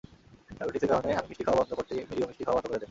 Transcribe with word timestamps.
ডায়াবেটিসের 0.57 0.89
কারণে 0.91 1.11
আমি 1.19 1.27
মিষ্টি 1.29 1.43
খাওয়া 1.45 1.59
বন্ধ 1.59 1.71
করতেই 1.77 2.05
মেরিও 2.09 2.27
মিষ্টি 2.29 2.43
খাওয়া 2.47 2.55
বন্ধ 2.55 2.65
করে 2.67 2.71
দেয়। 2.71 2.79